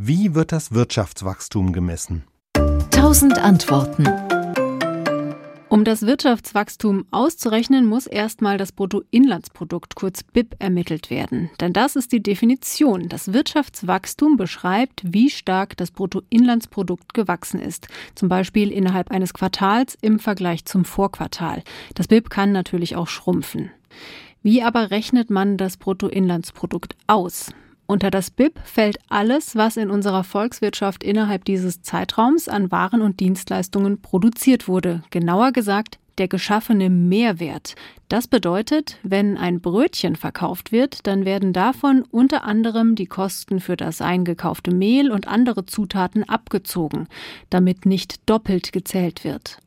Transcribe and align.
Wie 0.00 0.36
wird 0.36 0.52
das 0.52 0.70
Wirtschaftswachstum 0.70 1.72
gemessen? 1.72 2.22
Tausend 2.92 3.36
Antworten. 3.36 4.06
Um 5.68 5.82
das 5.82 6.02
Wirtschaftswachstum 6.02 7.06
auszurechnen, 7.10 7.84
muss 7.84 8.06
erstmal 8.06 8.58
das 8.58 8.70
Bruttoinlandsprodukt 8.70 9.96
kurz 9.96 10.22
BIP 10.22 10.54
ermittelt 10.60 11.10
werden. 11.10 11.50
Denn 11.58 11.72
das 11.72 11.96
ist 11.96 12.12
die 12.12 12.22
Definition. 12.22 13.08
Das 13.08 13.32
Wirtschaftswachstum 13.32 14.36
beschreibt, 14.36 15.02
wie 15.04 15.30
stark 15.30 15.76
das 15.76 15.90
Bruttoinlandsprodukt 15.90 17.12
gewachsen 17.12 17.58
ist. 17.58 17.88
Zum 18.14 18.28
Beispiel 18.28 18.70
innerhalb 18.70 19.10
eines 19.10 19.34
Quartals 19.34 19.98
im 20.00 20.20
Vergleich 20.20 20.64
zum 20.64 20.84
Vorquartal. 20.84 21.64
Das 21.96 22.06
BIP 22.06 22.30
kann 22.30 22.52
natürlich 22.52 22.94
auch 22.94 23.08
schrumpfen. 23.08 23.72
Wie 24.44 24.62
aber 24.62 24.92
rechnet 24.92 25.28
man 25.28 25.56
das 25.56 25.76
Bruttoinlandsprodukt 25.76 26.94
aus? 27.08 27.50
Unter 27.90 28.10
das 28.10 28.30
BIP 28.30 28.60
fällt 28.64 28.98
alles, 29.08 29.56
was 29.56 29.78
in 29.78 29.90
unserer 29.90 30.22
Volkswirtschaft 30.22 31.02
innerhalb 31.02 31.46
dieses 31.46 31.80
Zeitraums 31.80 32.46
an 32.46 32.70
Waren 32.70 33.00
und 33.00 33.18
Dienstleistungen 33.18 34.02
produziert 34.02 34.68
wurde. 34.68 35.02
Genauer 35.10 35.52
gesagt, 35.52 35.98
der 36.18 36.28
geschaffene 36.28 36.90
Mehrwert. 36.90 37.76
Das 38.08 38.28
bedeutet, 38.28 38.98
wenn 39.02 39.38
ein 39.38 39.60
Brötchen 39.62 40.16
verkauft 40.16 40.70
wird, 40.70 41.06
dann 41.06 41.24
werden 41.24 41.54
davon 41.54 42.04
unter 42.10 42.44
anderem 42.44 42.94
die 42.94 43.06
Kosten 43.06 43.58
für 43.58 43.76
das 43.76 44.02
eingekaufte 44.02 44.70
Mehl 44.70 45.10
und 45.10 45.26
andere 45.26 45.64
Zutaten 45.64 46.28
abgezogen, 46.28 47.08
damit 47.48 47.86
nicht 47.86 48.28
doppelt 48.28 48.72
gezählt 48.72 49.24
wird. 49.24 49.60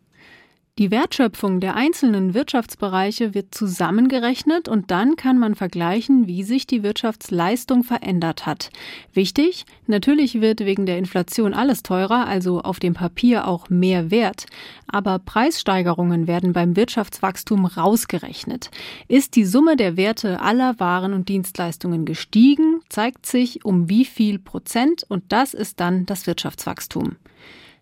Die 0.82 0.90
Wertschöpfung 0.90 1.60
der 1.60 1.76
einzelnen 1.76 2.34
Wirtschaftsbereiche 2.34 3.36
wird 3.36 3.54
zusammengerechnet 3.54 4.68
und 4.68 4.90
dann 4.90 5.16
kann 5.16 5.38
man 5.38 5.54
vergleichen, 5.54 6.26
wie 6.26 6.42
sich 6.42 6.66
die 6.66 6.82
Wirtschaftsleistung 6.82 7.84
verändert 7.84 8.48
hat. 8.48 8.72
Wichtig, 9.14 9.66
natürlich 9.86 10.42
wird 10.42 10.62
wegen 10.62 10.88
der 10.88 10.98
Inflation 10.98 11.54
alles 11.54 11.84
teurer, 11.84 12.26
also 12.26 12.62
auf 12.62 12.80
dem 12.80 12.96
Papier 12.96 13.48
auch 13.48 13.70
mehr 13.70 14.10
wert. 14.10 14.48
Aber 14.88 15.20
Preissteigerungen 15.20 16.26
werden 16.26 16.52
beim 16.52 16.76
Wirtschaftswachstum 16.76 17.68
rausgerechnet. 17.68 18.72
Ist 19.08 19.36
die 19.36 19.46
Summe 19.46 19.76
der 19.76 19.98
Werte 19.98 20.42
aller 20.42 20.80
Waren 20.80 21.14
und 21.14 21.30
Dienstleistungen 21.30 22.06
gestiegen, 22.06 22.80
zeigt 22.90 23.28
sich 23.28 23.64
um 23.64 23.88
wie 23.88 24.04
viel 24.04 24.40
Prozent 24.40 25.06
und 25.08 25.26
das 25.30 25.54
ist 25.54 25.80
dann 25.80 26.08
das 26.08 26.26
Wirtschaftswachstum. 26.26 27.18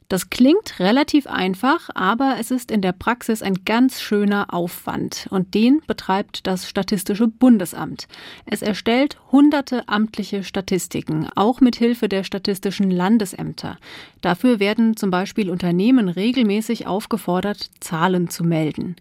Das 0.09 0.31
klingt 0.31 0.79
relativ 0.79 1.27
einfach, 1.27 1.91
aber 1.93 2.37
es 2.39 2.49
ist 2.49 2.71
in 2.71 2.81
der 2.81 2.93
Praxis 2.93 3.43
ein 3.43 3.63
ganz 3.63 4.01
schöner 4.01 4.51
Aufwand 4.51 5.27
und 5.29 5.53
den 5.53 5.81
betreibt 5.85 6.47
das 6.47 6.67
Statistische 6.67 7.27
Bundesamt. 7.27 8.07
Es 8.47 8.63
erstellt 8.63 9.17
hunderte 9.31 9.87
amtliche 9.87 10.43
Statistiken, 10.43 11.27
auch 11.35 11.61
mit 11.61 11.75
Hilfe 11.75 12.09
der 12.09 12.23
statistischen 12.23 12.89
Landesämter. 12.89 13.77
Dafür 14.21 14.59
werden 14.59 14.97
zum 14.97 15.11
Beispiel 15.11 15.51
Unternehmen 15.51 16.09
regelmäßig 16.09 16.87
aufgefordert, 16.87 17.69
Zahlen 17.79 18.31
zu 18.31 18.43
melden. 18.43 18.95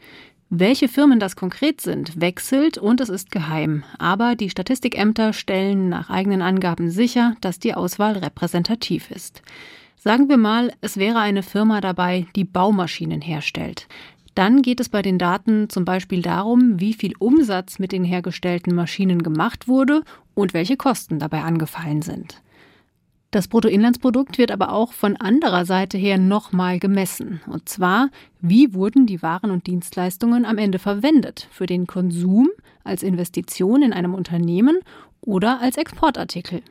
Welche 0.51 0.89
Firmen 0.89 1.21
das 1.21 1.37
konkret 1.37 1.81
sind, 1.81 2.21
wechselt 2.21 2.77
und 2.77 3.01
es 3.01 3.09
ist 3.09 3.31
geheim. 3.31 3.83
Aber 3.99 4.35
die 4.35 4.51
Statistikämter 4.51 5.33
stellen 5.33 5.89
nach 5.89 6.11
eigenen 6.11 6.43
Angaben 6.43 6.91
sicher, 6.91 7.35
dass 7.41 7.59
die 7.59 7.73
Auswahl 7.73 8.19
repräsentativ 8.19 9.11
ist. 9.11 9.41
Sagen 10.09 10.31
wir 10.31 10.39
mal, 10.39 10.73
es 10.81 10.97
wäre 10.97 11.19
eine 11.19 11.43
Firma 11.43 11.83
dabei, 11.83 12.27
die 12.35 12.45
Baumaschinen 12.45 13.21
herstellt. 13.21 13.89
Dann 14.35 14.63
geht 14.63 14.81
es 14.81 14.89
bei 14.89 15.03
den 15.03 15.19
Daten 15.19 15.69
zum 15.69 15.85
Beispiel 15.85 16.23
darum, 16.23 16.81
wie 16.81 16.95
viel 16.95 17.13
Umsatz 17.19 17.79
mit 17.79 17.93
den 17.93 18.05
hergestellten 18.05 18.75
Maschinen 18.75 19.23
gemacht 19.23 19.69
wurde 19.69 20.05
und 20.33 20.55
welche 20.55 20.79
Kosten 20.79 21.19
dabei 21.19 21.43
angefallen 21.43 22.01
sind. 22.01 22.41
Das 23.33 23.49
Bruttoinlandsprodukt 23.49 24.39
wird 24.39 24.51
aber 24.51 24.73
auch 24.73 24.95
von 24.95 25.15
anderer 25.17 25.67
Seite 25.67 25.99
her 25.99 26.17
nochmal 26.17 26.79
gemessen. 26.79 27.43
Und 27.47 27.69
zwar, 27.69 28.09
wie 28.41 28.73
wurden 28.73 29.05
die 29.05 29.21
Waren 29.21 29.51
und 29.51 29.67
Dienstleistungen 29.67 30.47
am 30.47 30.57
Ende 30.57 30.79
verwendet? 30.79 31.49
Für 31.51 31.67
den 31.67 31.87
Konsum, 31.87 32.49
als 32.83 33.03
Investition 33.03 33.83
in 33.83 33.93
einem 33.93 34.15
Unternehmen 34.15 34.79
oder 35.21 35.61
als 35.61 35.77
Exportartikel? 35.77 36.63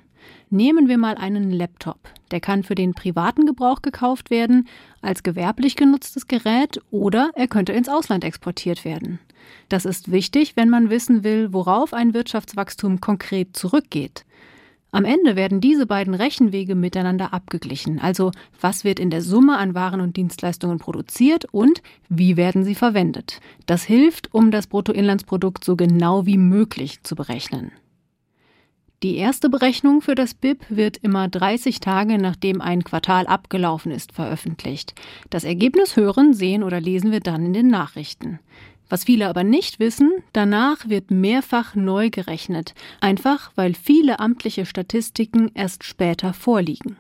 Nehmen 0.50 0.88
wir 0.88 0.98
mal 0.98 1.16
einen 1.16 1.52
Laptop. 1.52 2.00
Der 2.32 2.40
kann 2.40 2.64
für 2.64 2.76
den 2.76 2.94
privaten 2.94 3.46
Gebrauch 3.46 3.82
gekauft 3.82 4.30
werden, 4.30 4.68
als 5.02 5.24
gewerblich 5.24 5.76
genutztes 5.76 6.28
Gerät 6.28 6.80
oder 6.92 7.32
er 7.36 7.48
könnte 7.48 7.74
ins 7.74 7.90
Ausland 7.90 8.24
exportiert 8.24 8.86
werden. 8.86 9.20
Das 9.70 9.86
ist 9.86 10.12
wichtig, 10.12 10.56
wenn 10.56 10.70
man 10.70 10.90
wissen 10.90 11.24
will, 11.24 11.54
worauf 11.54 11.94
ein 11.94 12.14
Wirtschaftswachstum 12.14 13.02
konkret 13.02 13.56
zurückgeht. 13.56 14.26
Am 14.92 15.04
Ende 15.04 15.36
werden 15.36 15.60
diese 15.60 15.86
beiden 15.86 16.14
Rechenwege 16.14 16.74
miteinander 16.74 17.34
abgeglichen, 17.34 18.00
also 18.00 18.32
was 18.62 18.86
wird 18.86 19.00
in 19.00 19.10
der 19.10 19.22
Summe 19.22 19.58
an 19.58 19.76
Waren 19.76 20.00
und 20.00 20.16
Dienstleistungen 20.16 20.80
produziert 20.80 21.46
und 21.52 21.82
wie 22.08 22.38
werden 22.38 22.64
sie 22.64 22.76
verwendet. 22.76 23.42
Das 23.66 23.84
hilft, 23.84 24.34
um 24.34 24.50
das 24.50 24.68
Bruttoinlandsprodukt 24.68 25.66
so 25.66 25.76
genau 25.76 26.26
wie 26.26 26.38
möglich 26.38 27.04
zu 27.04 27.16
berechnen. 27.16 27.72
Die 29.04 29.18
erste 29.18 29.48
Berechnung 29.50 30.02
für 30.02 30.16
das 30.16 30.34
BIP 30.34 30.66
wird 30.70 30.98
immer 30.98 31.28
30 31.28 31.82
Tage 31.82 32.18
nachdem 32.18 32.62
ein 32.62 32.84
Quartal 32.84 33.28
abgelaufen 33.28 33.92
ist 33.92 34.12
veröffentlicht. 34.12 34.96
Das 35.30 35.44
Ergebnis 35.44 35.96
hören, 35.96 36.34
sehen 36.34 36.64
oder 36.64 36.82
lesen 36.82 37.12
wir 37.12 37.20
dann 37.20 37.46
in 37.46 37.54
den 37.54 37.68
Nachrichten. 37.68 38.40
Was 38.90 39.04
viele 39.04 39.28
aber 39.28 39.44
nicht 39.44 39.80
wissen, 39.80 40.12
danach 40.34 40.90
wird 40.90 41.12
mehrfach 41.12 41.76
neu 41.76 42.10
gerechnet, 42.10 42.74
einfach 43.00 43.52
weil 43.54 43.76
viele 43.76 44.20
amtliche 44.20 44.66
Statistiken 44.66 45.52
erst 45.54 45.84
später 45.84 46.34
vorliegen. 46.34 46.98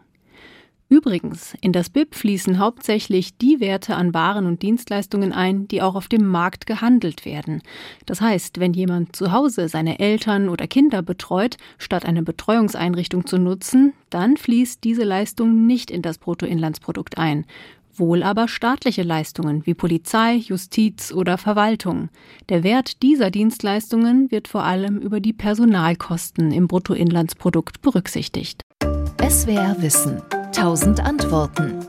Übrigens, 0.90 1.54
in 1.60 1.74
das 1.74 1.90
BIP 1.90 2.16
fließen 2.16 2.60
hauptsächlich 2.60 3.38
die 3.38 3.60
Werte 3.60 3.96
an 3.96 4.14
Waren 4.14 4.46
und 4.46 4.62
Dienstleistungen 4.62 5.34
ein, 5.34 5.68
die 5.68 5.82
auch 5.82 5.96
auf 5.96 6.08
dem 6.08 6.26
Markt 6.26 6.66
gehandelt 6.66 7.26
werden. 7.26 7.62
Das 8.06 8.22
heißt, 8.22 8.62
wenn 8.62 8.72
jemand 8.72 9.14
zu 9.14 9.34
Hause 9.34 9.68
seine 9.68 10.00
Eltern 10.00 10.48
oder 10.48 10.66
Kinder 10.66 11.02
betreut, 11.02 11.58
statt 11.78 12.06
eine 12.06 12.24
Betreuungseinrichtung 12.24 13.26
zu 13.26 13.38
nutzen, 13.38 13.94
dann 14.10 14.38
fließt 14.38 14.82
diese 14.86 15.04
Leistung 15.04 15.68
nicht 15.68 15.92
in 15.92 16.02
das 16.02 16.20
Bruttoinlandsprodukt 16.20 17.18
ein. 17.18 17.46
Wohl 17.94 18.24
aber 18.24 18.48
staatliche 18.48 19.04
Leistungen 19.04 19.66
wie 19.66 19.74
Polizei, 19.74 20.36
Justiz 20.36 21.12
oder 21.12 21.38
Verwaltung. 21.38 22.10
Der 22.48 22.64
Wert 22.64 23.02
dieser 23.02 23.30
Dienstleistungen 23.30 24.32
wird 24.32 24.48
vor 24.48 24.64
allem 24.64 25.00
über 25.00 25.20
die 25.20 25.34
Personalkosten 25.34 26.52
im 26.52 26.68
Bruttoinlandsprodukt 26.68 27.82
berücksichtigt. 27.82 28.62
SWR 29.20 29.76
Wissen 29.82 30.22
1000 30.58 31.00
Antworten 31.02 31.87